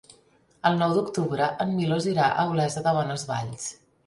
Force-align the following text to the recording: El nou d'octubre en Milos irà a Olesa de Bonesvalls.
El 0.69 0.79
nou 0.79 0.95
d'octubre 0.95 1.49
en 1.67 1.75
Milos 1.81 2.09
irà 2.13 2.31
a 2.31 2.47
Olesa 2.55 2.85
de 2.89 2.97
Bonesvalls. 2.99 3.71